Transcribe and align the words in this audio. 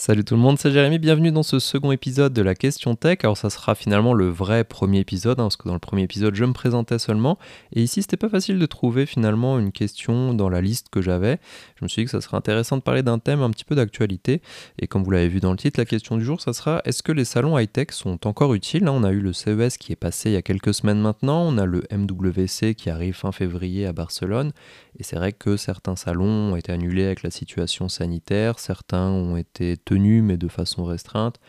Salut 0.00 0.22
tout 0.22 0.36
le 0.36 0.40
monde, 0.40 0.60
c'est 0.60 0.70
Jérémy, 0.70 1.00
bienvenue 1.00 1.32
dans 1.32 1.42
ce 1.42 1.58
second 1.58 1.90
épisode 1.90 2.32
de 2.32 2.40
la 2.40 2.54
question 2.54 2.94
tech. 2.94 3.18
Alors 3.24 3.36
ça 3.36 3.50
sera 3.50 3.74
finalement 3.74 4.14
le 4.14 4.28
vrai 4.28 4.62
premier 4.62 5.00
épisode, 5.00 5.40
hein, 5.40 5.42
parce 5.42 5.56
que 5.56 5.66
dans 5.66 5.74
le 5.74 5.80
premier 5.80 6.02
épisode 6.02 6.36
je 6.36 6.44
me 6.44 6.52
présentais 6.52 7.00
seulement, 7.00 7.36
et 7.72 7.82
ici 7.82 8.02
c'était 8.02 8.16
pas 8.16 8.28
facile 8.28 8.60
de 8.60 8.66
trouver 8.66 9.06
finalement 9.06 9.58
une 9.58 9.72
question 9.72 10.34
dans 10.34 10.48
la 10.48 10.60
liste 10.60 10.86
que 10.92 11.02
j'avais. 11.02 11.40
Je 11.74 11.84
me 11.84 11.88
suis 11.88 12.02
dit 12.02 12.04
que 12.04 12.12
ça 12.12 12.20
serait 12.20 12.36
intéressant 12.36 12.76
de 12.76 12.82
parler 12.82 13.02
d'un 13.02 13.18
thème 13.18 13.42
un 13.42 13.50
petit 13.50 13.64
peu 13.64 13.74
d'actualité, 13.74 14.40
et 14.78 14.86
comme 14.86 15.02
vous 15.02 15.10
l'avez 15.10 15.26
vu 15.26 15.40
dans 15.40 15.50
le 15.50 15.56
titre, 15.56 15.80
la 15.80 15.84
question 15.84 16.16
du 16.16 16.24
jour 16.24 16.40
ça 16.40 16.52
sera 16.52 16.80
est-ce 16.84 17.02
que 17.02 17.10
les 17.10 17.24
salons 17.24 17.58
high-tech 17.58 17.88
sont 17.90 18.24
encore 18.28 18.54
utiles 18.54 18.88
On 18.88 19.02
a 19.02 19.10
eu 19.10 19.18
le 19.18 19.32
CES 19.32 19.78
qui 19.78 19.90
est 19.90 19.96
passé 19.96 20.30
il 20.30 20.34
y 20.34 20.36
a 20.36 20.42
quelques 20.42 20.74
semaines 20.74 21.00
maintenant, 21.00 21.42
on 21.42 21.58
a 21.58 21.66
le 21.66 21.82
MWC 21.90 22.76
qui 22.76 22.88
arrive 22.88 23.14
fin 23.14 23.32
février 23.32 23.84
à 23.84 23.92
Barcelone, 23.92 24.52
et 24.96 25.02
c'est 25.02 25.16
vrai 25.16 25.32
que 25.32 25.56
certains 25.56 25.96
salons 25.96 26.52
ont 26.52 26.56
été 26.56 26.70
annulés 26.70 27.04
avec 27.04 27.24
la 27.24 27.32
situation 27.32 27.88
sanitaire, 27.88 28.60
certains 28.60 29.10
ont 29.10 29.36
été 29.36 29.76
mais 29.96 30.36
de 30.36 30.48
façon 30.48 30.84
restreinte. 30.84 31.40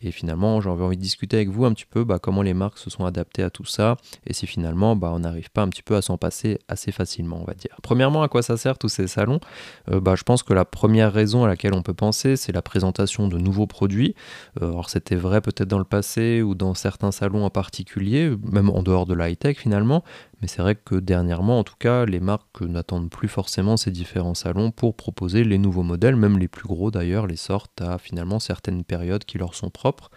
Et 0.00 0.10
finalement, 0.10 0.60
j'avais 0.60 0.82
envie 0.82 0.96
de 0.96 1.02
discuter 1.02 1.36
avec 1.36 1.50
vous 1.50 1.66
un 1.66 1.72
petit 1.72 1.84
peu 1.84 2.04
bah, 2.04 2.18
comment 2.18 2.40
les 2.42 2.54
marques 2.54 2.78
se 2.78 2.88
sont 2.88 3.04
adaptées 3.04 3.42
à 3.42 3.50
tout 3.50 3.66
ça 3.66 3.96
et 4.26 4.32
si 4.32 4.46
finalement 4.46 4.96
bah, 4.96 5.10
on 5.12 5.18
n'arrive 5.18 5.50
pas 5.50 5.62
un 5.62 5.68
petit 5.68 5.82
peu 5.82 5.96
à 5.96 6.02
s'en 6.02 6.16
passer 6.16 6.58
assez 6.68 6.92
facilement, 6.92 7.40
on 7.42 7.44
va 7.44 7.54
dire. 7.54 7.76
Premièrement, 7.82 8.22
à 8.22 8.28
quoi 8.28 8.42
ça 8.42 8.56
sert 8.56 8.78
tous 8.78 8.88
ces 8.88 9.06
salons? 9.06 9.40
Euh, 9.90 10.00
bah, 10.00 10.14
Je 10.16 10.22
pense 10.22 10.42
que 10.42 10.54
la 10.54 10.64
première 10.64 11.12
raison 11.12 11.44
à 11.44 11.48
laquelle 11.48 11.74
on 11.74 11.82
peut 11.82 11.94
penser, 11.94 12.36
c'est 12.36 12.52
la 12.52 12.62
présentation 12.62 13.28
de 13.28 13.36
nouveaux 13.36 13.66
produits. 13.66 14.14
Euh, 14.62 14.70
alors 14.70 14.88
c'était 14.88 15.16
vrai 15.16 15.42
peut-être 15.42 15.68
dans 15.68 15.78
le 15.78 15.84
passé 15.84 16.40
ou 16.40 16.54
dans 16.54 16.74
certains 16.74 17.12
salons 17.12 17.44
en 17.44 17.50
particulier, 17.50 18.32
même 18.50 18.70
en 18.70 18.82
dehors 18.82 19.04
de 19.04 19.14
la 19.14 19.34
tech 19.34 19.58
finalement, 19.58 20.04
mais 20.42 20.48
c'est 20.48 20.60
vrai 20.60 20.74
que 20.74 20.96
dernièrement, 20.96 21.60
en 21.60 21.64
tout 21.64 21.76
cas, 21.78 22.04
les 22.04 22.18
marques 22.18 22.60
n'attendent 22.62 23.10
plus 23.10 23.28
forcément 23.28 23.76
ces 23.76 23.92
différents 23.92 24.34
salons 24.34 24.72
pour 24.72 24.96
proposer 24.96 25.44
les 25.44 25.56
nouveaux 25.56 25.84
modèles, 25.84 26.16
même 26.16 26.36
les 26.36 26.48
plus 26.48 26.66
gros 26.66 26.90
d'ailleurs, 26.90 27.28
les 27.28 27.36
sortent 27.36 27.80
à 27.80 27.96
finalement 27.96 28.40
certaines 28.40 28.82
périodes 28.82 29.24
qui 29.24 29.38
leur 29.38 29.54
sont 29.54 29.70
propres. 29.70 30.10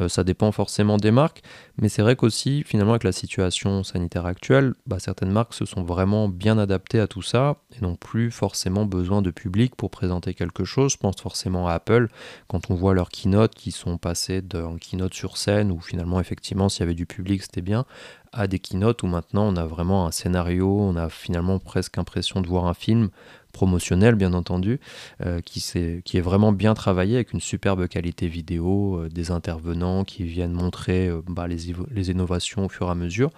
Euh, 0.00 0.08
ça 0.08 0.24
dépend 0.24 0.50
forcément 0.50 0.96
des 0.96 1.12
marques, 1.12 1.42
mais 1.80 1.88
c'est 1.88 2.02
vrai 2.02 2.16
qu'aussi, 2.16 2.64
finalement, 2.64 2.92
avec 2.92 3.04
la 3.04 3.12
situation 3.12 3.84
sanitaire 3.84 4.26
actuelle, 4.26 4.74
bah, 4.86 4.98
certaines 4.98 5.30
marques 5.30 5.54
se 5.54 5.64
sont 5.64 5.84
vraiment 5.84 6.28
bien 6.28 6.58
adaptées 6.58 6.98
à 6.98 7.06
tout 7.06 7.22
ça 7.22 7.58
et 7.76 7.80
n'ont 7.80 7.94
plus 7.94 8.32
forcément 8.32 8.84
besoin 8.84 9.22
de 9.22 9.30
public 9.30 9.76
pour 9.76 9.90
présenter 9.90 10.34
quelque 10.34 10.64
chose. 10.64 10.92
Je 10.92 10.96
pense 10.98 11.20
forcément 11.20 11.68
à 11.68 11.74
Apple, 11.74 12.08
quand 12.48 12.68
on 12.70 12.74
voit 12.74 12.94
leurs 12.94 13.10
keynotes 13.10 13.54
qui 13.54 13.70
sont 13.70 13.96
passées 13.96 14.42
d'un 14.42 14.76
keynote 14.76 15.14
sur 15.14 15.36
scène, 15.36 15.70
où 15.70 15.80
finalement, 15.80 16.18
effectivement, 16.18 16.68
s'il 16.68 16.80
y 16.80 16.82
avait 16.82 16.94
du 16.94 17.06
public, 17.06 17.42
c'était 17.42 17.62
bien, 17.62 17.84
à 18.32 18.46
des 18.46 18.58
keynotes 18.58 19.02
où 19.02 19.06
maintenant 19.06 19.46
on 19.46 19.56
a 19.56 19.64
vraiment 19.64 20.06
un 20.06 20.10
scénario, 20.10 20.68
on 20.80 20.96
a 20.96 21.08
finalement 21.08 21.58
presque 21.58 21.96
l'impression 21.96 22.40
de 22.40 22.46
voir 22.46 22.66
un 22.66 22.74
film 22.74 23.10
promotionnel 23.52 24.14
bien 24.14 24.34
entendu, 24.34 24.78
euh, 25.24 25.40
qui, 25.40 25.60
est, 25.76 26.20
vraiment 26.20 26.52
bien 26.52 26.74
travaillé 26.74 27.16
avec 27.16 27.32
une 27.32 27.40
superbe 27.40 27.88
qualité 27.88 28.28
vidéo, 28.28 29.00
euh, 29.00 29.08
des 29.08 29.30
intervenants 29.30 30.04
qui 30.04 30.24
viennent 30.24 30.52
montrer 30.52 31.08
euh, 31.08 31.22
bah, 31.26 31.48
les, 31.48 31.74
les, 31.90 32.10
innovations 32.10 32.66
au 32.66 32.68
fur 32.68 32.86
et 32.86 32.90
à 32.90 32.94
mesure. 32.94 33.30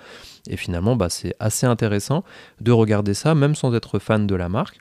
Et 0.48 0.56
finalement, 0.56 0.96
bah, 0.96 1.08
c'est 1.08 1.34
assez 1.38 1.66
intéressant 1.66 2.24
de 2.60 2.72
regarder 2.72 3.14
ça, 3.14 3.34
même 3.34 3.54
sans 3.54 3.72
être 3.74 3.98
fan 3.98 4.26
de 4.26 4.34
la 4.34 4.48
marque. 4.48 4.80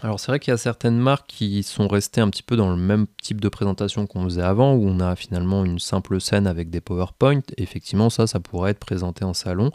Alors 0.00 0.18
c'est 0.18 0.32
vrai 0.32 0.40
qu'il 0.40 0.50
y 0.50 0.54
a 0.54 0.58
certaines 0.58 0.98
marques 0.98 1.28
qui 1.28 1.62
sont 1.62 1.86
restées 1.86 2.22
un 2.22 2.30
petit 2.30 2.42
peu 2.42 2.56
dans 2.56 2.70
le 2.70 2.76
même 2.76 3.06
type 3.22 3.40
de 3.42 3.48
présentation 3.50 4.06
qu'on 4.06 4.24
faisait 4.24 4.42
avant, 4.42 4.72
où 4.72 4.88
on 4.88 5.00
a 5.00 5.14
finalement 5.16 5.64
une 5.66 5.78
simple 5.78 6.18
scène 6.18 6.46
avec 6.46 6.70
des 6.70 6.80
PowerPoint. 6.80 7.42
effectivement, 7.58 8.08
ça, 8.08 8.26
ça 8.26 8.40
pourrait 8.40 8.70
être 8.70 8.78
présenté 8.78 9.24
en 9.24 9.34
salon, 9.34 9.70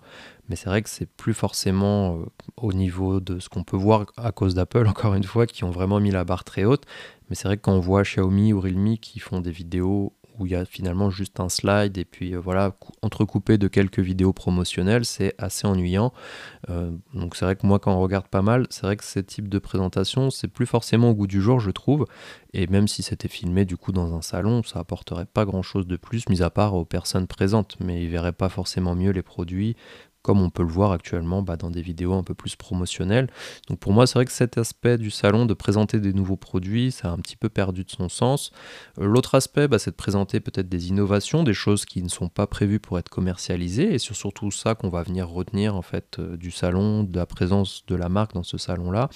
mais 0.50 0.56
c'est 0.56 0.70
vrai 0.70 0.82
que 0.82 0.90
c'est 0.90 1.06
plus 1.06 1.36
forcément 1.36 2.18
euh, 2.18 2.26
au 2.58 2.74
niveau 2.74 3.20
de 3.20 3.40
ce 3.40 3.48
qu'on 3.48 3.64
peut 3.64 3.78
voir 3.78 4.08
à 4.18 4.32
cause 4.32 4.56
d'Apple, 4.56 4.88
encore 4.90 5.14
une 5.14 5.24
fois, 5.24 5.46
qui 5.46 5.64
ont 5.64 5.72
vraiment 5.72 6.00
mis 6.00 6.12
la 6.12 6.24
barre 6.24 6.44
très 6.44 6.66
haute. 6.66 6.84
Mais 7.30 7.36
c'est 7.36 7.48
vrai 7.48 7.58
que 7.58 7.62
quand 7.62 7.74
on 7.74 7.80
voit 7.80 8.02
Xiaomi 8.02 8.54
ou 8.54 8.62
Realme 8.62 8.98
qui 8.98 9.20
font 9.20 9.40
des 9.40 9.52
vidéos 9.52 10.14
où 10.40 10.46
il 10.46 10.52
y 10.52 10.56
a 10.56 10.66
finalement 10.66 11.10
juste 11.10 11.40
un 11.40 11.50
slide 11.50 11.98
et 11.98 12.06
puis 12.06 12.36
euh, 12.36 12.40
voilà, 12.40 12.76
entrecoupé 13.02 13.58
de 13.58 13.68
quelques 13.68 14.00
vidéos 14.00 14.34
promotionnelles, 14.34 15.06
c'est 15.06 15.34
assez 15.38 15.68
ennuyant. 15.68 16.14
Euh, 16.70 16.92
donc 17.14 17.36
c'est 17.36 17.46
vrai 17.46 17.56
que 17.56 17.66
moi 17.66 17.80
quand 17.80 17.94
on 17.94 18.02
regarde 18.02 18.28
pas 18.28 18.42
mal, 18.42 18.68
c'est 18.70 18.84
vrai 18.84 18.98
que 18.98 19.04
ce 19.04 19.20
type 19.20 19.50
de 19.50 19.60
présentation, 19.60 20.30
c'est 20.30 20.48
plus 20.48 20.66
forcément 20.66 21.12
au 21.12 21.16
goût 21.16 21.28
du 21.28 21.42
jour, 21.42 21.60
je 21.60 21.72
trouve. 21.72 22.06
Et 22.54 22.68
même 22.68 22.88
si 22.88 23.04
c'était 23.04 23.28
filmé 23.28 23.66
du 23.66 23.78
coup 23.78 23.92
dans 23.92 24.16
un 24.16 24.22
salon, 24.22 24.64
ça 24.64 24.80
apporterait 24.80 25.26
pas 25.26 25.46
grand 25.46 25.62
chose 25.62 25.86
de 25.86 25.96
plus, 25.96 26.28
mis 26.30 26.42
à 26.42 26.50
part 26.50 26.74
aux 26.74 26.86
personnes 26.86 27.28
présentes, 27.28 27.78
mais 27.80 28.04
ils 28.04 28.10
verraient 28.10 28.32
pas 28.32 28.50
forcément 28.50 28.96
mieux 28.96 29.12
les 29.12 29.22
produits 29.22 29.76
comme 30.28 30.42
on 30.42 30.50
peut 30.50 30.64
le 30.64 30.70
voir 30.70 30.92
actuellement 30.92 31.42
bah, 31.42 31.56
dans 31.56 31.72
des 31.72 31.82
vidéos 31.82 32.14
un 32.14 32.22
peu 32.22 32.34
plus 32.34 32.58
promotionnelles. 32.58 33.30
Donc 33.70 33.80
pour 33.80 33.94
moi, 33.94 34.06
c'est 34.06 34.16
vrai 34.16 34.26
que 34.26 34.32
cet 34.34 34.58
aspect 34.58 34.98
du 34.98 35.10
salon 35.10 35.46
de 35.46 35.54
présenter 35.54 36.02
des 36.02 36.12
nouveaux 36.12 36.36
produits, 36.36 36.92
ça 36.92 37.08
a 37.08 37.12
un 37.12 37.18
petit 37.20 37.38
peu 37.38 37.48
perdu 37.48 37.86
de 37.86 37.90
son 37.90 38.10
sens. 38.10 38.52
Euh, 39.00 39.06
l'autre 39.06 39.36
aspect, 39.36 39.70
bah, 39.70 39.80
c'est 39.80 39.92
de 39.92 39.96
présenter 39.96 40.42
peut-être 40.42 40.68
des 40.68 40.90
innovations, 40.90 41.44
des 41.44 41.54
choses 41.54 41.86
qui 41.86 42.04
ne 42.04 42.10
sont 42.10 42.28
pas 42.28 42.46
prévues 42.46 42.82
pour 42.82 43.00
être 43.00 43.08
commercialisées, 43.08 43.94
et 43.94 44.00
c'est 44.00 44.14
surtout 44.14 44.52
ça 44.52 44.76
qu'on 44.76 44.90
va 44.90 45.02
venir 45.02 45.30
retenir 45.30 45.78
en 45.78 45.82
fait 45.82 46.20
euh, 46.20 46.36
du 46.36 46.52
salon, 46.52 47.04
de 47.04 47.16
la 47.16 47.26
présence 47.26 47.86
de 47.88 47.96
la 47.96 48.10
marque 48.10 48.34
dans 48.34 48.44
ce 48.44 48.58
salon-là 48.58 49.10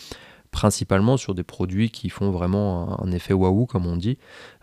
principalement 0.52 1.18
sur 1.18 1.34
des 1.34 1.44
produits 1.44 1.90
qui 1.90 2.10
font 2.10 2.30
vraiment 2.30 3.02
un, 3.02 3.12
effet 3.12 3.34
waouh, 3.34 3.66
comme 3.66 3.88
on 3.88 3.96
dit. 3.96 4.18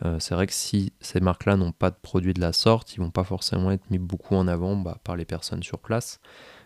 Euh, 0.04 0.18
c'est 0.20 0.34
vrai 0.34 0.46
que 0.46 0.52
si 0.52 0.92
ces 1.00 1.20
marques-là 1.20 1.56
n'ont 1.56 1.72
pas 1.72 1.90
de 1.90 1.96
produits 2.00 2.34
de 2.34 2.40
la 2.40 2.52
sorte, 2.52 2.94
ils 2.94 3.00
vont 3.00 3.10
pas 3.10 3.24
forcément 3.24 3.70
être 3.70 3.90
mis 3.90 3.98
beaucoup 3.98 4.36
en 4.36 4.46
avant 4.46 4.76
bah, 4.76 4.98
par 5.02 5.16
les 5.16 5.24
personnes 5.24 5.62
sur 5.62 5.78
place. 5.78 6.20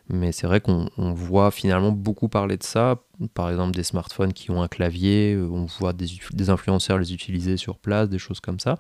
Mais 0.08 0.32
c'est 0.32 0.48
vrai 0.48 0.60
qu'on 0.60 0.88
voit 0.96 1.52
finalement 1.52 1.92
beaucoup 1.92 2.28
parler 2.28 2.56
de 2.56 2.64
ça. 2.64 3.00
Par 3.34 3.48
exemple, 3.48 3.76
des 3.76 3.84
smartphones 3.84 4.32
qui 4.32 4.50
ont 4.50 4.60
un 4.60 4.66
clavier, 4.66 5.34
euh, 5.34 5.48
on 5.48 5.66
voit 5.78 5.92
des, 5.92 6.06
des 6.32 6.50
influenceurs 6.50 6.98
les 6.98 7.14
utiliser 7.14 7.56
sur 7.56 7.78
place, 7.78 8.08
des 8.08 8.18
choses 8.18 8.40
comme 8.40 8.58
ça. 8.58 8.78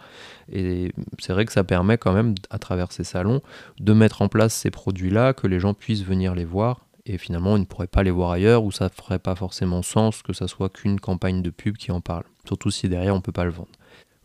Et 0.50 0.92
c'est 1.20 1.32
vrai 1.32 1.44
que 1.44 1.52
ça 1.52 1.62
permet 1.62 1.96
quand 1.96 2.12
même, 2.12 2.34
à 2.50 2.58
travers 2.58 2.90
ces 2.90 3.04
salons, 3.04 3.40
de 3.78 3.92
mettre 3.92 4.20
en 4.22 4.28
place 4.28 4.52
ces 4.52 4.72
produits-là, 4.72 5.32
que 5.32 5.46
les 5.46 5.60
gens 5.60 5.74
puissent 5.74 6.04
venir 6.04 6.34
les 6.34 6.44
voir 6.44 6.80
et 7.06 7.18
finalement 7.18 7.52
on 7.52 7.58
ne 7.58 7.64
pourrait 7.64 7.86
pas 7.86 8.02
les 8.02 8.10
voir 8.10 8.30
ailleurs 8.30 8.64
ou 8.64 8.70
ça 8.70 8.88
ferait 8.88 9.18
pas 9.18 9.34
forcément 9.34 9.82
sens 9.82 10.22
que 10.22 10.32
ça 10.32 10.48
soit 10.48 10.70
qu'une 10.70 11.00
campagne 11.00 11.42
de 11.42 11.50
pub 11.50 11.76
qui 11.76 11.90
en 11.92 12.00
parle, 12.00 12.24
surtout 12.46 12.70
si 12.70 12.88
derrière 12.88 13.14
on 13.14 13.20
peut 13.20 13.32
pas 13.32 13.44
le 13.44 13.50
vendre. 13.50 13.72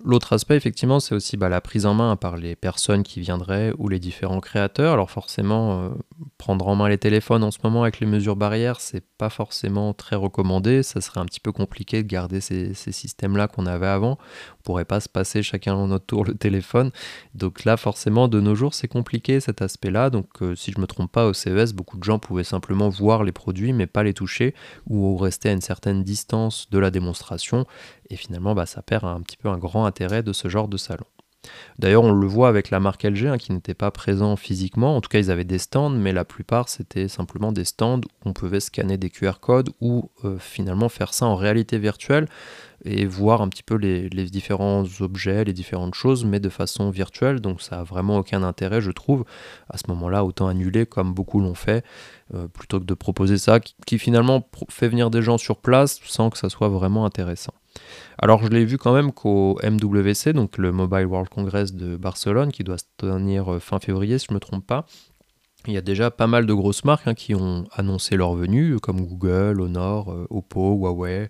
L'autre 0.05 0.33
aspect, 0.33 0.55
effectivement, 0.55 0.99
c'est 0.99 1.15
aussi 1.15 1.37
bah, 1.37 1.49
la 1.49 1.59
prise 1.59 1.87
en 1.87 1.95
main 1.95 2.15
par 2.15 2.37
les 2.37 2.55
personnes 2.55 3.01
qui 3.01 3.19
viendraient 3.19 3.73
ou 3.79 3.89
les 3.89 3.99
différents 3.99 4.41
créateurs. 4.41 4.93
Alors 4.93 5.09
forcément, 5.09 5.81
euh, 5.81 5.89
prendre 6.37 6.67
en 6.67 6.75
main 6.75 6.87
les 6.87 6.99
téléphones 6.99 7.43
en 7.43 7.49
ce 7.49 7.57
moment 7.63 7.81
avec 7.81 7.99
les 7.99 8.05
mesures 8.05 8.35
barrières, 8.35 8.79
c'est 8.79 9.03
pas 9.17 9.31
forcément 9.31 9.95
très 9.95 10.15
recommandé. 10.15 10.83
Ça 10.83 11.01
serait 11.01 11.19
un 11.19 11.25
petit 11.25 11.39
peu 11.39 11.51
compliqué 11.51 12.03
de 12.03 12.07
garder 12.07 12.41
ces, 12.41 12.75
systèmes-là 12.75 13.47
qu'on 13.47 13.65
avait 13.65 13.87
avant. 13.87 14.19
On 14.59 14.63
pourrait 14.63 14.85
pas 14.85 14.99
se 14.99 15.09
passer 15.09 15.41
chacun 15.41 15.73
à 15.83 15.87
notre 15.87 16.05
tour 16.05 16.23
le 16.23 16.35
téléphone. 16.35 16.91
Donc 17.33 17.65
là, 17.65 17.75
forcément, 17.75 18.27
de 18.27 18.39
nos 18.39 18.53
jours, 18.53 18.75
c'est 18.75 18.87
compliqué 18.87 19.39
cet 19.39 19.63
aspect-là. 19.63 20.11
Donc 20.11 20.27
euh, 20.43 20.55
si 20.55 20.71
je 20.71 20.79
me 20.79 20.85
trompe 20.85 21.11
pas, 21.11 21.25
au 21.25 21.33
CES, 21.33 21.73
beaucoup 21.73 21.97
de 21.97 22.03
gens 22.03 22.19
pouvaient 22.19 22.43
simplement 22.43 22.89
voir 22.89 23.23
les 23.23 23.31
produits 23.31 23.73
mais 23.73 23.87
pas 23.87 24.03
les 24.03 24.13
toucher 24.13 24.53
ou 24.85 25.17
rester 25.17 25.49
à 25.49 25.53
une 25.53 25.61
certaine 25.61 26.03
distance 26.03 26.69
de 26.69 26.77
la 26.77 26.91
démonstration. 26.91 27.65
Et 28.09 28.15
finalement, 28.15 28.55
bah, 28.55 28.65
ça 28.65 28.81
perd 28.81 29.05
un 29.05 29.21
petit 29.21 29.37
peu 29.37 29.49
un 29.49 29.57
grand 29.57 29.85
intérêt 29.85 30.23
de 30.23 30.33
ce 30.33 30.47
genre 30.47 30.67
de 30.67 30.77
salon. 30.77 31.05
D'ailleurs, 31.79 32.03
on 32.03 32.11
le 32.11 32.27
voit 32.27 32.49
avec 32.49 32.71
la 32.71 32.79
marque 32.79 33.03
LG 33.03 33.27
hein, 33.27 33.37
qui 33.37 33.51
n'était 33.51 33.73
pas 33.73 33.91
présent 33.91 34.35
physiquement. 34.35 34.95
En 34.95 35.01
tout 35.01 35.09
cas, 35.09 35.19
ils 35.19 35.31
avaient 35.31 35.43
des 35.43 35.59
stands, 35.59 35.89
mais 35.89 36.11
la 36.11 36.25
plupart 36.25 36.69
c'était 36.69 37.07
simplement 37.07 37.51
des 37.51 37.65
stands 37.65 37.99
où 37.99 38.29
on 38.29 38.33
pouvait 38.33 38.59
scanner 38.59 38.97
des 38.97 39.09
QR 39.09 39.39
codes 39.39 39.69
ou 39.79 40.09
euh, 40.25 40.37
finalement 40.39 40.89
faire 40.89 41.13
ça 41.13 41.25
en 41.25 41.35
réalité 41.35 41.77
virtuelle 41.77 42.27
et 42.85 43.05
voir 43.05 43.41
un 43.41 43.49
petit 43.49 43.63
peu 43.63 43.75
les, 43.75 44.09
différents 44.09 44.83
objets, 45.01 45.43
les 45.43 45.53
différentes 45.53 45.95
choses, 45.95 46.25
mais 46.25 46.39
de 46.39 46.49
façon 46.49 46.89
virtuelle. 46.89 47.41
Donc 47.41 47.61
ça 47.61 47.79
a 47.79 47.83
vraiment 47.83 48.17
aucun 48.17 48.43
intérêt, 48.43 48.81
je 48.81 48.91
trouve. 48.91 49.25
À 49.69 49.77
ce 49.77 49.83
moment-là, 49.89 50.23
autant 50.23 50.47
annuler 50.47 50.85
comme 50.85 51.13
beaucoup 51.13 51.39
l'ont 51.39 51.55
fait, 51.55 51.83
euh, 52.33 52.47
plutôt 52.47 52.79
que 52.79 52.85
de 52.85 52.93
proposer 52.93 53.37
ça, 53.37 53.59
qui 53.59 53.97
finalement 53.97 54.47
fait 54.69 54.87
venir 54.87 55.09
des 55.09 55.21
gens 55.21 55.37
sur 55.37 55.57
place 55.57 55.99
sans 56.05 56.29
que 56.29 56.37
ça 56.37 56.49
soit 56.49 56.69
vraiment 56.69 57.05
intéressant. 57.05 57.53
Alors 58.17 58.43
je 58.43 58.49
l'ai 58.49 58.65
vu 58.65 58.77
quand 58.77 58.93
même 58.93 59.11
qu'au 59.11 59.59
MWC, 59.63 60.33
donc 60.33 60.57
le 60.57 60.71
Mobile 60.71 61.05
World 61.05 61.29
Congress 61.29 61.73
de 61.73 61.97
Barcelone, 61.97 62.51
qui 62.51 62.63
doit 62.63 62.77
se 62.77 62.85
tenir 62.97 63.53
euh, 63.53 63.59
fin 63.59 63.79
février 63.79 64.17
si 64.17 64.27
je 64.27 64.33
ne 64.33 64.35
me 64.35 64.39
trompe 64.39 64.65
pas, 64.65 64.85
il 65.67 65.73
y 65.73 65.77
a 65.77 65.81
déjà 65.81 66.11
pas 66.11 66.27
mal 66.27 66.45
de 66.45 66.53
grosses 66.53 66.85
marques 66.85 67.07
hein, 67.07 67.13
qui 67.13 67.35
ont 67.35 67.65
annoncé 67.73 68.15
leur 68.15 68.33
venue, 68.33 68.79
comme 68.79 69.01
Google, 69.05 69.61
Honor, 69.61 70.11
euh, 70.11 70.25
Oppo, 70.29 70.75
Huawei, 70.75 71.29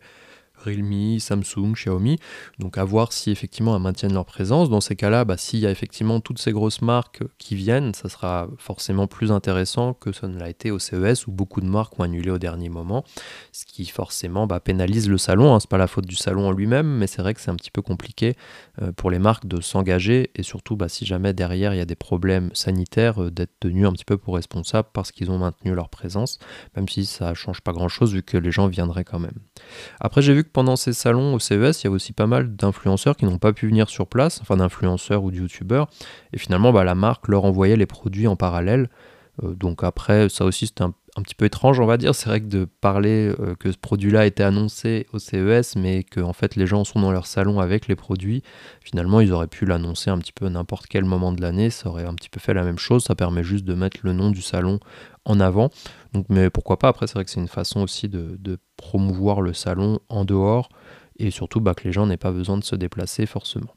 Realme, 0.68 1.20
Samsung, 1.20 1.74
Xiaomi. 1.74 2.18
Donc 2.60 2.78
à 2.78 2.84
voir 2.84 3.14
si 3.14 3.32
effectivement 3.32 3.76
elles 3.76 3.82
maintiennent 3.82 4.14
leur 4.14 4.26
présence. 4.26 4.70
Dans 4.70 4.82
ces 4.82 4.96
cas-là, 4.96 5.26
bah, 5.26 5.38
s'il 5.38 5.60
y 5.60 5.68
a 5.68 5.72
effectivement 5.72 6.20
toutes 6.20 6.40
ces 6.40 6.52
grosses 6.52 6.82
marques 6.82 7.24
qui 7.38 7.56
viennent, 7.56 7.94
ça 7.94 8.10
sera 8.10 8.48
forcément 8.58 9.08
plus 9.08 9.32
intéressant 9.32 9.94
que 9.94 10.12
ça 10.12 10.28
ne 10.28 10.38
l'a 10.38 10.50
été 10.50 10.72
au 10.72 10.80
CES 10.80 11.28
où 11.28 11.32
beaucoup 11.32 11.62
de 11.62 11.68
marques 11.68 12.00
ont 12.00 12.04
annulé 12.04 12.30
au 12.30 12.38
dernier 12.38 12.70
moment, 12.70 13.04
ce 13.52 13.66
qui 13.66 13.86
forcément 13.86 14.48
bah, 14.48 14.60
pénalise 14.60 15.10
le 15.10 15.18
salon. 15.18 15.54
Hein. 15.54 15.60
C'est 15.60 15.70
pas 15.70 15.78
la 15.78 15.88
faute 15.88 16.06
du 16.06 16.16
salon 16.16 16.48
en 16.48 16.52
lui-même, 16.52 16.88
mais 16.88 17.08
c'est 17.08 17.22
vrai 17.22 17.34
que 17.34 17.42
c'est 17.42 17.52
un 17.52 17.56
petit 17.56 17.72
peu 17.72 17.82
compliqué 17.82 18.36
euh, 18.82 18.92
pour 18.92 19.12
les 19.12 19.20
marques 19.20 19.48
de 19.48 19.62
s'engager 19.62 20.32
et 20.36 20.44
surtout 20.44 20.76
bah, 20.76 20.90
si 20.90 21.06
jamais 21.06 21.34
derrière 21.34 21.74
il 21.74 21.78
y 21.78 21.82
a 21.82 21.86
des 21.86 21.96
problèmes 21.96 22.50
sanitaires, 22.54 23.24
euh, 23.24 23.32
d'être 23.32 23.54
tenus 23.60 23.88
un 23.88 23.92
petit 23.92 24.06
peu 24.06 24.18
pour 24.18 24.36
responsables 24.36 24.90
parce 24.94 25.12
qu'ils 25.12 25.32
ont 25.32 25.38
maintenu 25.38 25.74
leur 25.74 25.90
présence, 25.90 26.40
même 26.76 26.88
si 26.88 27.06
ça 27.06 27.34
change 27.34 27.62
pas 27.62 27.72
grand-chose 27.72 28.14
vu 28.14 28.24
que 28.24 28.38
les 28.38 28.52
gens 28.52 28.68
viendraient 28.68 29.04
quand 29.04 29.20
même. 29.20 29.38
Après 30.00 30.22
j'ai 30.22 30.34
vu 30.34 30.44
que 30.44 30.50
pendant 30.58 30.76
ces 30.76 30.94
salons 30.94 31.36
au 31.36 31.40
CES, 31.40 31.84
il 31.84 31.86
y 31.86 31.88
a 31.88 31.92
aussi 31.92 32.14
pas 32.14 32.26
mal 32.26 32.56
d'influenceurs 32.56 33.16
qui 33.16 33.26
n'ont 33.26 33.38
pas 33.38 33.54
pu 33.54 33.68
venir 33.68 33.90
sur 33.90 34.08
place, 34.08 34.42
enfin 34.42 34.58
d'influenceurs 34.58 35.24
ou 35.24 35.30
de 35.30 35.36
youtubeurs, 35.36 35.88
et 36.34 36.40
finalement 36.40 36.74
bah, 36.74 36.84
la 36.84 36.96
marque 36.96 37.28
leur 37.28 37.46
envoyait 37.46 37.76
les 37.76 37.86
produits 37.86 38.26
en 38.26 38.36
parallèle. 38.36 38.90
Euh, 39.44 39.54
donc 39.54 39.84
après, 39.84 40.30
ça 40.30 40.46
aussi 40.46 40.68
c'était 40.68 40.84
un, 40.84 40.94
petit 41.24 41.36
peu 41.36 41.46
étrange, 41.46 41.80
on 41.80 41.86
va 41.86 41.98
dire. 41.98 42.14
C'est 42.14 42.30
vrai 42.30 42.42
que 42.42 42.46
de 42.46 42.66
parler 42.66 43.34
euh, 43.40 43.56
que 43.56 43.72
ce 43.72 43.78
produit-là 43.78 44.22
a 44.22 44.26
été 44.26 44.44
annoncé 44.44 45.08
au 45.14 45.20
CES, 45.20 45.76
mais 45.76 46.04
que 46.04 46.20
en 46.20 46.34
fait 46.34 46.56
les 46.56 46.68
gens 46.68 46.84
sont 46.84 47.00
dans 47.00 47.12
leur 47.12 47.26
salon 47.26 47.60
avec 47.60 47.88
les 47.88 47.96
produits, 47.96 48.44
finalement 48.82 49.20
ils 49.20 49.34
auraient 49.34 49.48
pu 49.48 49.66
l'annoncer 49.66 50.10
un 50.10 50.20
petit 50.20 50.32
peu 50.34 50.46
à 50.46 50.50
n'importe 50.50 50.88
quel 50.88 51.06
moment 51.06 51.32
de 51.32 51.42
l'année, 51.42 51.70
ça 51.70 51.90
aurait 51.90 52.06
un 52.06 52.14
petit 52.14 52.30
peu 52.30 52.40
fait 52.40 52.54
la 52.54 52.64
même 52.64 52.80
chose. 52.80 53.04
Ça 53.04 53.16
permet 53.16 53.44
juste 53.44 53.66
de 53.66 53.74
mettre 53.74 54.00
le 54.04 54.14
nom 54.14 54.30
du 54.30 54.42
salon 54.42 54.80
en 55.26 55.40
avant. 55.40 55.70
Donc, 56.14 56.26
mais 56.30 56.50
pourquoi 56.50 56.80
pas? 56.80 56.88
Après, 56.88 57.06
c'est 57.08 57.14
vrai 57.14 57.26
que 57.26 57.32
c'est 57.32 57.40
une 57.40 57.48
façon 57.48 57.82
aussi 57.82 58.08
de, 58.10 58.58
promouvoir 58.78 59.42
le 59.42 59.54
salon 59.54 60.00
en 60.08 60.24
dehors 60.24 60.70
et 61.18 61.32
surtout 61.32 61.60
bah, 61.60 61.74
que 61.74 61.84
les 61.84 61.92
gens 61.92 62.06
n'aient 62.06 62.16
pas 62.16 62.32
besoin 62.32 62.58
de 62.58 62.64
se 62.64 62.76
déplacer 62.76 63.26
forcément. 63.26 63.77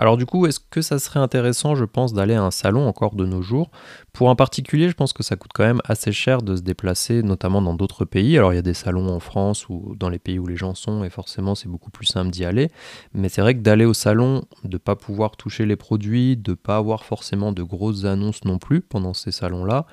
Alors 0.00 0.16
du 0.16 0.24
coup, 0.24 0.46
est-ce 0.46 0.60
que 0.60 0.80
ça 0.80 0.98
serait 0.98 1.20
intéressant, 1.20 1.74
je 1.74 1.84
pense, 1.84 2.14
d'aller 2.14 2.32
à 2.32 2.42
un 2.42 2.50
salon 2.50 2.88
encore 2.88 3.14
de 3.14 3.26
nos 3.26 3.42
jours? 3.42 3.70
Pour 4.14 4.30
un 4.30 4.34
particulier, 4.34 4.88
je 4.88 4.94
pense 4.94 5.12
que 5.12 5.22
ça 5.22 5.36
coûte 5.36 5.50
quand 5.54 5.62
même 5.62 5.82
assez 5.84 6.10
cher 6.10 6.40
de 6.40 6.56
se 6.56 6.62
déplacer, 6.62 7.22
notamment 7.22 7.60
dans 7.60 7.74
d'autres 7.74 8.06
pays. 8.06 8.38
Alors 8.38 8.54
il 8.54 8.56
y 8.56 8.58
a 8.58 8.62
des 8.62 8.72
salons 8.72 9.10
en 9.10 9.20
France 9.20 9.68
ou 9.68 9.94
dans 9.98 10.08
les 10.08 10.18
pays 10.18 10.38
où 10.38 10.46
les 10.46 10.56
gens 10.56 10.74
sont, 10.74 11.04
et 11.04 11.10
forcément 11.10 11.54
c'est 11.54 11.68
beaucoup 11.68 11.90
plus 11.90 12.06
simple 12.06 12.30
d'y 12.30 12.46
aller. 12.46 12.70
Mais 13.12 13.28
c'est 13.28 13.42
vrai 13.42 13.54
que 13.54 13.60
d'aller 13.60 13.84
au 13.84 13.92
salon, 13.92 14.46
de 14.64 14.72
ne 14.72 14.78
pas 14.78 14.96
pouvoir 14.96 15.36
toucher 15.36 15.66
les 15.66 15.76
produits, 15.76 16.34
de 16.34 16.52
ne 16.52 16.56
pas 16.56 16.78
avoir 16.78 17.04
forcément 17.04 17.52
de 17.52 17.62
grosses 17.62 18.06
annonces 18.06 18.46
non 18.46 18.56
plus 18.56 18.80
pendant 18.80 19.12
ces 19.12 19.32
salons-là, 19.32 19.84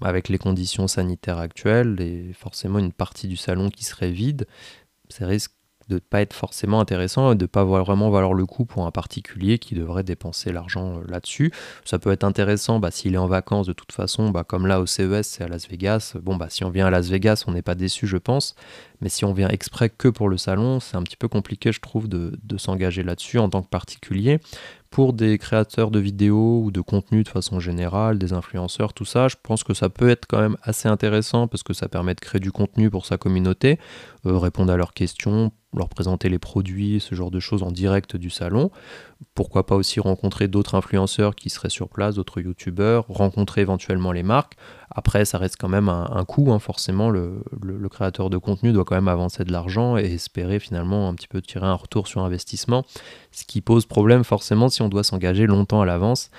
avec 0.00 0.28
les 0.28 0.38
conditions 0.38 0.86
sanitaires 0.86 1.38
actuelles 1.38 2.00
et 2.00 2.32
forcément 2.34 2.78
une 2.78 2.92
partie 2.92 3.26
du 3.26 3.36
salon 3.36 3.68
qui 3.68 3.82
serait 3.82 4.12
vide, 4.12 4.46
c'est 5.08 5.24
risque 5.24 5.50
de 5.90 5.96
ne 5.96 6.00
pas 6.00 6.22
être 6.22 6.32
forcément 6.32 6.80
intéressant 6.80 7.32
et 7.32 7.34
de 7.34 7.42
ne 7.42 7.46
pas 7.46 7.64
vraiment 7.64 8.10
valoir 8.10 8.32
le 8.32 8.46
coup 8.46 8.64
pour 8.64 8.86
un 8.86 8.90
particulier 8.92 9.58
qui 9.58 9.74
devrait 9.74 10.04
dépenser 10.04 10.52
l'argent 10.52 10.98
euh, 10.98 11.02
là-dessus. 11.08 11.52
Ça 11.84 11.98
peut 11.98 12.12
être 12.12 12.24
intéressant 12.24 12.78
bah, 12.78 12.90
s'il 12.90 13.14
est 13.14 13.18
en 13.18 13.26
vacances 13.26 13.66
de 13.66 13.72
toute 13.72 13.92
façon, 13.92 14.30
bah, 14.30 14.44
comme 14.44 14.66
là 14.66 14.80
au 14.80 14.86
CES 14.86 15.26
c'est 15.26 15.44
à 15.44 15.48
Las 15.48 15.68
Vegas. 15.68 16.14
Bon 16.22 16.36
bah 16.36 16.46
si 16.48 16.64
on 16.64 16.70
vient 16.70 16.86
à 16.86 16.90
Las 16.90 17.08
Vegas 17.08 17.44
on 17.46 17.52
n'est 17.52 17.62
pas 17.62 17.74
déçu 17.74 18.06
je 18.06 18.16
pense, 18.16 18.54
mais 19.00 19.08
si 19.08 19.24
on 19.24 19.32
vient 19.32 19.48
exprès 19.48 19.90
que 19.90 20.08
pour 20.08 20.28
le 20.28 20.36
salon, 20.36 20.78
c'est 20.80 20.96
un 20.96 21.02
petit 21.02 21.16
peu 21.16 21.28
compliqué 21.28 21.72
je 21.72 21.80
trouve 21.80 22.08
de, 22.08 22.38
de 22.42 22.56
s'engager 22.56 23.02
là-dessus 23.02 23.38
en 23.38 23.50
tant 23.50 23.62
que 23.62 23.68
particulier. 23.68 24.38
Pour 24.90 25.12
des 25.12 25.38
créateurs 25.38 25.92
de 25.92 26.00
vidéos 26.00 26.62
ou 26.64 26.72
de 26.72 26.80
contenu 26.80 27.22
de 27.22 27.28
façon 27.28 27.60
générale, 27.60 28.18
des 28.18 28.32
influenceurs, 28.32 28.92
tout 28.92 29.04
ça, 29.04 29.28
je 29.28 29.36
pense 29.40 29.62
que 29.62 29.72
ça 29.72 29.88
peut 29.88 30.08
être 30.08 30.26
quand 30.26 30.40
même 30.40 30.56
assez 30.64 30.88
intéressant 30.88 31.46
parce 31.46 31.62
que 31.62 31.72
ça 31.72 31.88
permet 31.88 32.16
de 32.16 32.20
créer 32.20 32.40
du 32.40 32.50
contenu 32.50 32.90
pour 32.90 33.06
sa 33.06 33.16
communauté, 33.16 33.78
euh, 34.26 34.36
répondre 34.36 34.72
à 34.72 34.76
leurs 34.76 34.92
questions, 34.92 35.52
leur 35.74 35.88
présenter 35.88 36.28
les 36.28 36.38
produits, 36.38 37.00
ce 37.00 37.14
genre 37.14 37.30
de 37.30 37.38
choses 37.38 37.62
en 37.62 37.70
direct 37.70 38.16
du 38.16 38.30
salon. 38.30 38.70
Pourquoi 39.34 39.66
pas 39.66 39.76
aussi 39.76 40.00
rencontrer 40.00 40.48
d'autres 40.48 40.74
influenceurs 40.74 41.36
qui 41.36 41.50
seraient 41.50 41.70
sur 41.70 41.88
place, 41.88 42.16
d'autres 42.16 42.40
youtubeurs, 42.40 43.04
rencontrer 43.08 43.60
éventuellement 43.60 44.12
les 44.12 44.22
marques. 44.22 44.54
Après, 44.90 45.24
ça 45.24 45.38
reste 45.38 45.56
quand 45.58 45.68
même 45.68 45.88
un, 45.88 46.24
coût, 46.24 46.52
hein. 46.52 46.58
forcément, 46.58 47.10
le, 47.10 47.42
créateur 47.88 48.30
de 48.30 48.38
contenu 48.38 48.72
doit 48.72 48.84
quand 48.84 48.96
même 48.96 49.08
avancer 49.08 49.44
de 49.44 49.52
l'argent 49.52 49.96
et 49.96 50.04
espérer 50.04 50.58
finalement 50.58 51.08
un 51.08 51.14
petit 51.14 51.28
peu 51.28 51.40
tirer 51.40 51.66
un 51.66 51.74
retour 51.74 52.08
sur 52.08 52.22
investissement, 52.22 52.84
ce 53.30 53.44
qui 53.44 53.60
pose 53.60 53.86
problème 53.86 54.24
forcément 54.24 54.68
si 54.68 54.82
on 54.82 54.88
doit 54.88 55.04
s'engager 55.04 55.46
longtemps 55.46 55.80
à 55.80 55.86
l'avance 55.86 56.30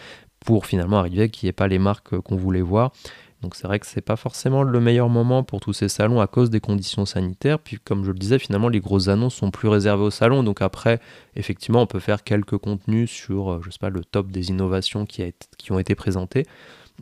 pour 0.46 0.66
finalement 0.66 0.98
arriver 0.98 1.30
qu'il 1.30 1.48
n'y 1.48 1.50
ait 1.50 1.54
pas 1.54 1.68
les 1.68 1.80
marques 1.80 2.20
qu'on 2.20 2.36
voulait 2.36 2.62
voir. 2.62 2.92
Donc 3.42 3.56
c'est 3.56 3.66
vrai 3.66 3.80
que 3.80 3.88
c'est 3.88 4.02
pas 4.02 4.16
forcément 4.16 4.64
le 4.64 4.80
meilleur 4.80 5.10
moment 5.10 5.44
pour 5.44 5.60
tous 5.60 5.74
ces 5.74 5.90
salons 5.90 6.22
à 6.22 6.28
cause 6.28 6.50
des 6.50 6.60
conditions 6.60 7.06
sanitaires. 7.06 7.60
Puis 7.60 7.80
comme 7.80 8.04
je 8.04 8.12
le 8.12 8.18
disais, 8.18 8.38
finalement 8.38 8.70
les 8.70 8.80
grosses 8.80 9.08
annonces 9.08 9.36
sont 9.36 9.52
plus 9.52 9.68
réservées 9.68 10.04
aux 10.04 10.12
salons. 10.12 10.44
Donc 10.44 10.62
après, 10.62 11.00
effectivement, 11.36 11.82
on 11.82 11.88
peut 11.88 12.00
faire 12.00 12.24
quelques 12.24 12.58
contenus 12.58 13.10
sur, 13.10 13.52
euh, 13.52 13.62
je 13.64 13.72
sais 13.72 13.80
pas, 13.80 13.90
le 13.90 14.04
top 14.04 14.28
des 14.32 14.50
innovations 14.50 15.06
qui, 15.06 15.24
qui 15.58 15.72
ont 15.72 15.80
été 15.80 15.96
présentées. 15.96 16.46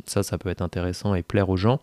Ça, 0.06 0.24
ça 0.24 0.38
peut 0.38 0.50
être 0.50 0.62
intéressant 0.62 1.14
et 1.14 1.24
plaire 1.24 1.50
aux 1.50 1.58
gens. 1.58 1.80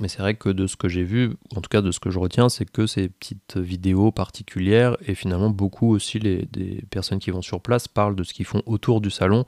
Mais 0.00 0.08
c'est 0.08 0.20
vrai 0.20 0.34
que 0.34 0.48
de 0.48 0.66
ce 0.66 0.76
que 0.76 0.88
j'ai 0.88 1.04
vu, 1.04 1.36
en 1.54 1.60
tout 1.60 1.68
cas 1.68 1.82
de 1.82 1.90
ce 1.90 2.00
que 2.00 2.10
je 2.10 2.18
retiens, 2.18 2.48
c'est 2.48 2.64
que 2.64 2.86
ces 2.86 3.08
petites 3.08 3.58
vidéos 3.58 4.12
particulières 4.12 4.96
et 5.06 5.14
finalement 5.14 5.50
beaucoup 5.50 5.90
aussi 5.90 6.18
les, 6.18 6.46
des 6.46 6.82
personnes 6.90 7.18
qui 7.18 7.30
vont 7.30 7.42
sur 7.42 7.60
place 7.60 7.86
parlent 7.86 8.16
de 8.16 8.24
ce 8.24 8.32
qu'ils 8.32 8.46
font 8.46 8.62
autour 8.64 9.02
du 9.02 9.10
salon, 9.10 9.44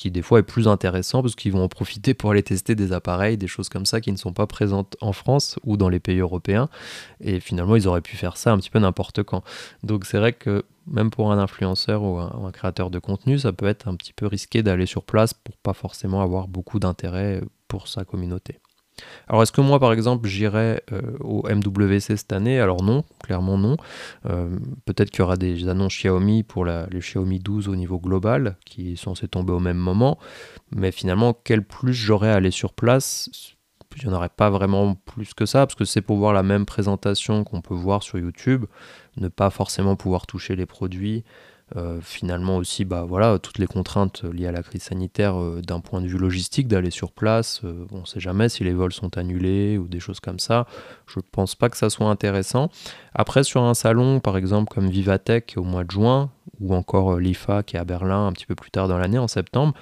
qui 0.00 0.10
des 0.10 0.22
fois 0.22 0.38
est 0.38 0.44
plus 0.44 0.66
intéressant 0.66 1.20
parce 1.20 1.34
qu'ils 1.34 1.52
vont 1.52 1.62
en 1.62 1.68
profiter 1.68 2.14
pour 2.14 2.30
aller 2.30 2.42
tester 2.42 2.74
des 2.74 2.92
appareils, 2.92 3.36
des 3.36 3.46
choses 3.46 3.68
comme 3.68 3.84
ça 3.84 4.00
qui 4.00 4.10
ne 4.12 4.16
sont 4.16 4.32
pas 4.32 4.46
présentes 4.46 4.96
en 5.02 5.12
France 5.12 5.58
ou 5.62 5.76
dans 5.76 5.90
les 5.90 6.00
pays 6.00 6.20
européens. 6.20 6.70
Et 7.20 7.38
finalement, 7.38 7.76
ils 7.76 7.86
auraient 7.86 8.00
pu 8.00 8.16
faire 8.16 8.38
ça 8.38 8.52
un 8.52 8.58
petit 8.58 8.70
peu 8.70 8.78
n'importe 8.78 9.22
quand. 9.22 9.42
Donc 9.82 10.06
c'est 10.06 10.16
vrai 10.16 10.32
que 10.32 10.64
même 10.86 11.10
pour 11.10 11.32
un 11.32 11.38
influenceur 11.38 12.02
ou 12.02 12.18
un, 12.18 12.50
créateur 12.50 12.90
de 12.90 12.98
contenu, 12.98 13.38
ça 13.38 13.52
peut 13.52 13.66
être 13.66 13.88
un 13.88 13.94
petit 13.94 14.14
peu 14.14 14.26
risqué 14.26 14.62
d'aller 14.62 14.86
sur 14.86 15.04
place 15.04 15.34
pour 15.34 15.56
pas 15.58 15.74
forcément 15.74 16.22
avoir 16.22 16.48
beaucoup 16.48 16.78
d'intérêt 16.78 17.42
pour 17.68 17.86
sa 17.86 18.04
communauté. 18.04 18.58
Alors 19.28 19.42
est-ce 19.42 19.52
que 19.52 19.60
moi 19.60 19.78
par 19.78 19.92
exemple 19.92 20.28
j'irai 20.28 20.82
euh, 20.92 21.00
au 21.20 21.42
MWC 21.48 22.00
cette 22.00 22.32
année? 22.32 22.60
Alors 22.60 22.82
non, 22.82 23.04
clairement 23.22 23.56
non. 23.56 23.76
Euh, 24.26 24.58
peut-être 24.84 25.10
qu'il 25.10 25.20
y 25.20 25.22
aura 25.22 25.36
des 25.36 25.68
annonces 25.68 25.94
Xiaomi 25.94 26.42
pour 26.42 26.64
la, 26.64 26.86
les 26.90 27.00
Xiaomi 27.00 27.38
12 27.38 27.68
au 27.68 27.76
niveau 27.76 27.98
global 27.98 28.56
qui 28.66 28.96
sont 28.96 29.14
censés 29.14 29.28
tomber 29.28 29.52
au 29.52 29.60
même 29.60 29.78
moment. 29.78 30.18
Mais 30.70 30.92
finalement, 30.92 31.32
quel 31.32 31.64
plus 31.64 31.94
j'aurais 31.94 32.30
à 32.30 32.34
aller 32.34 32.50
sur 32.50 32.72
place 32.72 33.56
il 33.96 34.08
n'y 34.08 34.14
en 34.14 34.16
aurait 34.16 34.28
pas 34.28 34.50
vraiment 34.50 34.94
plus 34.94 35.34
que 35.34 35.46
ça, 35.46 35.66
parce 35.66 35.74
que 35.74 35.84
c'est 35.84 36.00
pour 36.00 36.16
voir 36.16 36.32
la 36.32 36.42
même 36.42 36.66
présentation 36.66 37.44
qu'on 37.44 37.60
peut 37.60 37.74
voir 37.74 38.02
sur 38.02 38.18
YouTube, 38.18 38.66
ne 39.16 39.28
pas 39.28 39.50
forcément 39.50 39.96
pouvoir 39.96 40.26
toucher 40.26 40.56
les 40.56 40.66
produits, 40.66 41.24
euh, 41.76 42.00
finalement 42.02 42.56
aussi, 42.56 42.84
bah 42.84 43.04
voilà, 43.06 43.38
toutes 43.38 43.58
les 43.58 43.66
contraintes 43.66 44.24
liées 44.24 44.48
à 44.48 44.52
la 44.52 44.62
crise 44.62 44.82
sanitaire 44.82 45.40
euh, 45.40 45.60
d'un 45.60 45.80
point 45.80 46.00
de 46.00 46.06
vue 46.08 46.18
logistique, 46.18 46.66
d'aller 46.66 46.90
sur 46.90 47.12
place. 47.12 47.60
Euh, 47.64 47.86
on 47.92 48.00
ne 48.00 48.06
sait 48.06 48.18
jamais 48.18 48.48
si 48.48 48.64
les 48.64 48.72
vols 48.72 48.92
sont 48.92 49.16
annulés 49.16 49.78
ou 49.78 49.86
des 49.86 50.00
choses 50.00 50.18
comme 50.18 50.40
ça. 50.40 50.66
Je 51.06 51.20
ne 51.20 51.24
pense 51.30 51.54
pas 51.54 51.68
que 51.68 51.76
ça 51.76 51.88
soit 51.88 52.08
intéressant. 52.08 52.70
Après, 53.14 53.44
sur 53.44 53.62
un 53.62 53.74
salon, 53.74 54.18
par 54.18 54.36
exemple, 54.36 54.72
comme 54.74 54.88
Vivatech 54.88 55.54
au 55.56 55.62
mois 55.62 55.84
de 55.84 55.90
juin, 55.90 56.30
ou 56.58 56.74
encore 56.74 57.18
l'IFA 57.18 57.62
qui 57.62 57.76
est 57.76 57.80
à 57.80 57.84
Berlin 57.84 58.26
un 58.26 58.32
petit 58.32 58.46
peu 58.46 58.56
plus 58.56 58.70
tard 58.70 58.88
dans 58.88 58.98
l'année, 58.98 59.18
en 59.18 59.28
septembre, 59.28 59.74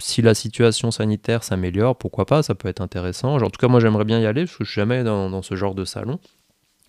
si 0.00 0.22
la 0.22 0.34
situation 0.34 0.90
sanitaire 0.90 1.44
s'améliore, 1.44 1.96
pourquoi 1.96 2.24
pas, 2.24 2.42
ça 2.42 2.54
peut 2.54 2.68
être 2.68 2.80
intéressant. 2.80 3.36
en 3.36 3.50
tout 3.50 3.58
cas, 3.58 3.68
moi 3.68 3.80
j'aimerais 3.80 4.04
bien 4.04 4.18
y 4.18 4.26
aller, 4.26 4.44
parce 4.44 4.56
que 4.56 4.64
je 4.64 4.70
suis 4.70 4.80
jamais 4.80 5.04
dans, 5.04 5.28
dans 5.28 5.42
ce 5.42 5.56
genre 5.56 5.74
de 5.74 5.84
salon. 5.84 6.18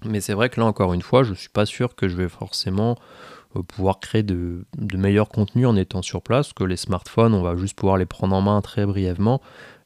Mais 0.05 0.21
c'est 0.21 0.33
vrai 0.33 0.49
que 0.49 0.61
là, 0.61 0.65
encore 0.65 0.93
une 0.93 1.01
fois, 1.01 1.23
je 1.23 1.31
ne 1.31 1.35
suis 1.35 1.49
pas 1.49 1.65
sûr 1.65 1.95
que 1.95 2.07
je 2.07 2.15
vais 2.15 2.29
forcément 2.29 2.91
euh, 2.91 3.38
pouvoir 3.67 3.99
créer 3.99 4.23
de, 4.23 4.65
meilleurs 4.93 5.29
contenus 5.29 5.67
en 5.67 5.75
étant 5.75 6.01
sur 6.01 6.21
place, 6.21 6.53
que 6.53 6.63
les 6.63 6.77
smartphones, 6.77 7.33
on 7.33 7.41
va 7.41 7.55
juste 7.55 7.77
pouvoir 7.77 7.97
les 7.97 8.05
prendre 8.05 8.35
en 8.35 8.41
main 8.41 8.61
très 8.61 8.85
brièvement, 8.85 9.41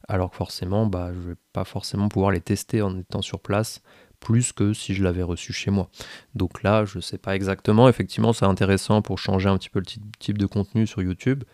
alors 0.08 0.30
que 0.30 0.36
forcément, 0.36 0.86
bah, 0.86 1.10
je 1.14 1.18
ne 1.18 1.24
vais 1.28 1.36
pas 1.52 1.64
forcément 1.64 2.08
pouvoir 2.08 2.30
les 2.30 2.40
tester 2.40 2.82
en 2.82 2.98
étant 2.98 3.22
sur 3.22 3.40
place 3.40 3.80
plus 4.20 4.52
que 4.52 4.72
si 4.72 4.94
je 4.94 5.04
l'avais 5.04 5.22
reçu 5.22 5.52
chez 5.52 5.70
moi. 5.70 5.90
Donc 6.34 6.62
là, 6.62 6.86
je 6.86 6.96
ne 6.96 7.02
sais 7.02 7.18
pas 7.18 7.36
exactement. 7.36 7.88
Effectivement, 7.88 8.32
c'est 8.32 8.46
intéressant 8.46 9.02
pour 9.02 9.18
changer 9.18 9.50
un 9.50 9.58
petit 9.58 9.68
peu 9.68 9.80
le 9.80 9.86
type 10.18 10.38
de 10.38 10.46
contenu 10.46 10.86
sur 10.86 11.02
YouTube, 11.02 11.44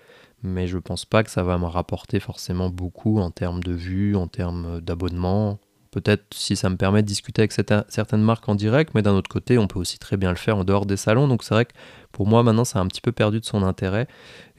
mais 0.42 0.68
je 0.68 0.76
ne 0.76 0.80
pense 0.80 1.04
pas 1.04 1.24
que 1.24 1.30
ça 1.30 1.42
va 1.42 1.58
me 1.58 1.66
rapporter 1.66 2.20
forcément 2.20 2.70
beaucoup 2.70 3.18
en 3.18 3.32
termes 3.32 3.62
de 3.62 3.72
vues, 3.72 4.14
en 4.14 4.28
termes 4.28 4.80
d'abonnements, 4.80 5.58
Peut-être 5.90 6.25
si 6.32 6.54
ça 6.54 6.70
me 6.70 6.76
permet 6.76 7.02
de 7.02 7.06
discuter 7.06 7.42
avec 7.42 7.52
certaines 7.52 8.23
marques 8.23 8.49
en 8.49 8.54
direct, 8.54 8.92
mais 8.94 9.02
d'un 9.02 9.12
autre 9.12 9.28
côté, 9.28 9.59
on 9.59 9.66
peut 9.66 9.80
aussi 9.80 9.99
très 9.99 10.16
bien 10.16 10.30
le 10.30 10.37
faire 10.37 10.56
en 10.56 10.64
dehors 10.64 10.87
des 10.87 10.97
salons. 10.97 11.26
Donc 11.26 11.42
c'est 11.42 11.52
vrai 11.52 11.64
que 11.64 11.73
pour 12.12 12.26
moi, 12.26 12.42
maintenant, 12.42 12.64
ça 12.64 12.78
a 12.78 12.82
un 12.82 12.87
petit 12.87 13.00
peu 13.00 13.11
perdu 13.11 13.40
de 13.40 13.44
son 13.44 13.62
intérêt. 13.62 14.06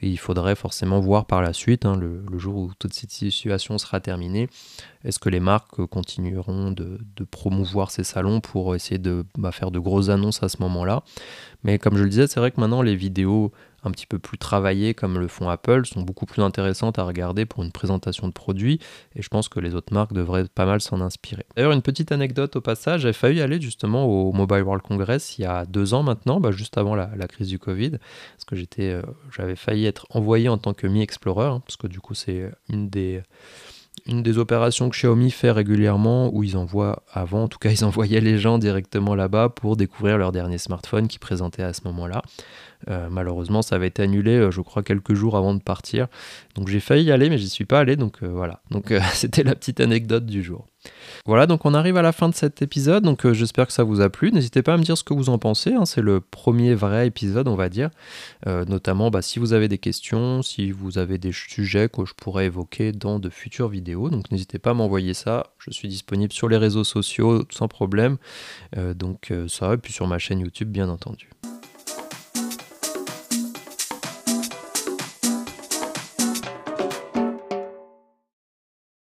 Il 0.02 0.18
faudrait 0.18 0.54
forcément 0.54 1.00
voir 1.00 1.26
par 1.26 1.40
la 1.40 1.52
suite, 1.52 1.86
hein, 1.86 1.96
le, 1.96 2.22
jour 2.38 2.56
où 2.56 2.72
toute 2.78 2.92
cette 2.92 3.10
situation 3.10 3.78
sera 3.78 4.00
terminée, 4.00 4.48
est-ce 5.04 5.18
que 5.18 5.28
les 5.28 5.40
marques 5.40 5.84
continueront 5.86 6.70
de, 6.70 6.98
promouvoir 7.30 7.90
ces 7.90 8.04
salons 8.04 8.40
pour 8.40 8.74
essayer 8.74 8.98
de 8.98 9.24
bah, 9.38 9.52
faire 9.52 9.70
de 9.70 9.78
grosses 9.78 10.08
annonces 10.08 10.42
à 10.42 10.48
ce 10.48 10.58
moment-là? 10.60 11.02
Mais 11.64 11.78
comme 11.78 11.96
je 11.96 12.02
le 12.02 12.08
disais, 12.10 12.26
c'est 12.26 12.40
vrai 12.40 12.50
que 12.50 12.60
maintenant, 12.60 12.82
les 12.82 12.96
vidéos 12.96 13.52
un 13.84 13.90
petit 13.90 14.06
peu 14.06 14.18
plus 14.18 14.38
travaillées 14.38 14.94
comme 14.94 15.18
le 15.18 15.28
font 15.28 15.48
Apple 15.48 15.86
sont 15.86 16.02
beaucoup 16.02 16.26
plus 16.26 16.42
intéressantes 16.42 16.98
à 16.98 17.04
regarder 17.04 17.46
pour 17.46 17.62
une 17.62 17.72
présentation 17.72 18.28
de 18.28 18.32
produits 18.32 18.78
et 19.14 19.22
je 19.22 19.28
pense 19.28 19.48
que 19.48 19.60
les 19.60 19.74
autres 19.74 19.92
marques 19.92 20.12
devraient 20.12 20.46
pas 20.48 20.66
mal 20.66 20.80
s'en 20.80 21.00
inspirer. 21.00 21.44
D'ailleurs 21.56 21.72
une 21.72 21.82
petite 21.82 22.12
anecdote 22.12 22.56
au 22.56 22.60
passage, 22.60 23.02
j'ai 23.02 23.12
failli 23.12 23.40
aller 23.40 23.60
justement 23.60 24.04
au 24.04 24.32
Mobile 24.32 24.62
World 24.62 24.82
Congress 24.82 25.38
il 25.38 25.42
y 25.42 25.46
a 25.46 25.64
deux 25.66 25.94
ans 25.94 26.02
maintenant, 26.02 26.40
bah, 26.40 26.50
juste 26.52 26.78
avant 26.78 26.94
la, 26.94 27.08
crise 27.28 27.48
du 27.48 27.58
Covid, 27.58 27.92
parce 27.92 28.44
que 28.46 28.56
j'étais, 28.56 28.90
euh, 28.90 29.02
j'avais 29.34 29.56
failli 29.56 29.86
être 29.86 30.06
envoyé 30.10 30.48
en 30.48 30.58
tant 30.58 30.74
que 30.74 30.86
Mi 30.86 31.02
Explorer, 31.02 31.46
hein, 31.46 31.62
parce 31.66 31.76
que 31.76 31.86
du 31.86 32.00
coup 32.00 32.14
c'est 32.14 32.50
une 32.68 32.88
des 32.90 33.22
une 34.06 34.22
des 34.22 34.38
opérations 34.38 34.90
que 34.90 34.96
Xiaomi 34.96 35.30
fait 35.30 35.50
régulièrement 35.50 36.34
où 36.34 36.42
ils 36.42 36.56
envoient, 36.56 37.02
avant 37.12 37.44
en 37.44 37.48
tout 37.48 37.58
cas, 37.58 37.70
ils 37.72 37.84
envoyaient 37.84 38.20
les 38.20 38.38
gens 38.38 38.58
directement 38.58 39.14
là-bas 39.14 39.50
pour 39.50 39.76
découvrir 39.76 40.18
leur 40.18 40.32
dernier 40.32 40.58
smartphone 40.58 41.08
qui 41.08 41.18
présentait 41.18 41.62
à 41.62 41.72
ce 41.72 41.82
moment-là. 41.84 42.22
Euh, 42.88 43.08
malheureusement, 43.10 43.62
ça 43.62 43.76
avait 43.76 43.86
été 43.86 44.02
annulé, 44.02 44.32
euh, 44.32 44.50
je 44.50 44.60
crois, 44.60 44.82
quelques 44.82 45.14
jours 45.14 45.36
avant 45.36 45.54
de 45.54 45.62
partir. 45.62 46.08
Donc 46.56 46.68
j'ai 46.68 46.80
failli 46.80 47.12
aller, 47.12 47.30
mais 47.30 47.38
j'y 47.38 47.48
suis 47.48 47.64
pas 47.64 47.78
allé. 47.78 47.96
Donc 47.96 48.22
euh, 48.22 48.28
voilà. 48.28 48.60
Donc 48.70 48.92
c'était 49.12 49.44
la 49.44 49.54
petite 49.54 49.80
anecdote 49.80 50.26
du 50.26 50.42
jour. 50.42 50.66
Voilà, 51.24 51.46
donc 51.46 51.64
on 51.64 51.72
arrive 51.72 51.96
à 51.96 52.02
la 52.02 52.10
fin 52.10 52.28
de 52.28 52.34
cet 52.34 52.62
épisode, 52.62 53.04
donc 53.04 53.24
euh, 53.24 53.32
j'espère 53.32 53.68
que 53.68 53.72
ça 53.72 53.84
vous 53.84 54.00
a 54.00 54.10
plu. 54.10 54.32
N'hésitez 54.32 54.62
pas 54.62 54.74
à 54.74 54.76
me 54.76 54.82
dire 54.82 54.98
ce 54.98 55.04
que 55.04 55.14
vous 55.14 55.28
en 55.28 55.38
pensez, 55.38 55.72
hein. 55.72 55.84
c'est 55.84 56.00
le 56.00 56.20
premier 56.20 56.74
vrai 56.74 57.06
épisode, 57.06 57.46
on 57.46 57.54
va 57.54 57.68
dire. 57.68 57.90
Euh, 58.48 58.64
notamment 58.64 59.10
bah, 59.10 59.22
si 59.22 59.38
vous 59.38 59.52
avez 59.52 59.68
des 59.68 59.78
questions, 59.78 60.42
si 60.42 60.72
vous 60.72 60.98
avez 60.98 61.18
des 61.18 61.30
sujets 61.30 61.88
que 61.88 62.04
je 62.04 62.14
pourrais 62.14 62.46
évoquer 62.46 62.90
dans 62.90 63.20
de 63.20 63.30
futures 63.30 63.68
vidéos, 63.68 64.10
donc 64.10 64.32
n'hésitez 64.32 64.58
pas 64.58 64.70
à 64.70 64.74
m'envoyer 64.74 65.14
ça. 65.14 65.52
Je 65.58 65.70
suis 65.70 65.86
disponible 65.86 66.32
sur 66.32 66.48
les 66.48 66.56
réseaux 66.56 66.84
sociaux 66.84 67.44
sans 67.50 67.68
problème, 67.68 68.16
donc 68.96 69.32
ça, 69.48 69.74
et 69.74 69.76
puis 69.76 69.92
sur 69.92 70.08
ma 70.08 70.18
chaîne 70.18 70.40
YouTube, 70.40 70.70
bien 70.70 70.88
entendu. 70.88 71.30